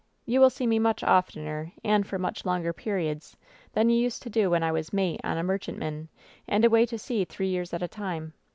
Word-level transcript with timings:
You 0.25 0.39
will 0.39 0.49
see 0.49 0.65
me 0.65 0.79
much 0.79 1.03
oftener, 1.03 1.73
and 1.83 2.07
for 2.07 2.17
much 2.17 2.43
longer 2.43 2.73
periods, 2.73 3.37
than 3.73 3.91
you 3.91 3.97
used 3.99 4.23
to 4.23 4.31
do 4.31 4.49
when 4.49 4.63
I 4.63 4.71
was 4.71 4.91
mate 4.91 5.21
on 5.23 5.37
a 5.37 5.43
merchantman 5.43 6.09
and 6.47 6.65
away 6.65 6.87
to 6.87 6.97
sea 6.97 7.23
three 7.23 7.49
years 7.49 7.71
at 7.71 7.83
a 7.83 7.87
time. 7.87 8.33